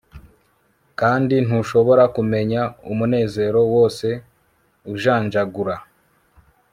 [0.99, 2.61] Kandi ntushobora kumenya
[2.91, 4.07] umunezero wose
[4.93, 5.75] ujanjagura